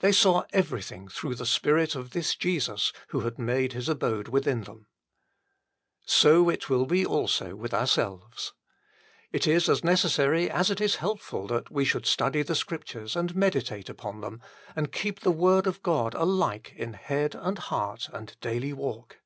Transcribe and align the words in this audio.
They 0.00 0.12
saw 0.12 0.42
everything 0.52 1.08
through 1.08 1.34
the 1.36 1.46
Spirit 1.46 1.94
of 1.94 2.10
this 2.10 2.34
Jesus 2.36 2.92
who 3.08 3.20
had 3.20 3.38
made 3.38 3.72
His 3.72 3.88
abode 3.88 4.28
within 4.28 4.64
them. 4.64 4.86
So 6.04 6.42
will 6.42 6.82
it 6.82 6.88
be 6.90 7.06
also 7.06 7.56
with 7.56 7.72
ourselves. 7.72 8.52
It 9.32 9.46
is 9.46 9.70
as 9.70 9.82
necessary 9.82 10.50
as 10.50 10.70
it 10.70 10.82
is 10.82 10.96
helpful 10.96 11.46
that 11.46 11.70
we 11.70 11.86
should 11.86 12.04
study 12.04 12.42
the 12.42 12.54
Scriptures 12.54 13.16
and 13.16 13.34
meditate 13.34 13.88
upon 13.88 14.20
them, 14.20 14.42
and 14.76 14.92
keep 14.92 15.20
the 15.20 15.32
word 15.32 15.66
of 15.66 15.82
God 15.82 16.12
alike 16.12 16.74
in 16.76 16.92
head 16.92 17.34
and 17.34 17.56
heart 17.58 17.62
30 17.62 17.62
THE 17.62 17.62
FULL 17.62 17.70
BLESSING 17.70 17.76
OF 17.78 18.12
PENTECOST 18.12 18.18
and 18.18 18.40
daily 18.60 18.72
walk. 18.74 19.16